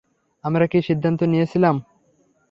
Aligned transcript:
আমরা 0.43 0.65
কী 0.67 0.79
সিদ্ধান্ত 0.81 1.19
নিয়েছিলাম? 1.23 1.75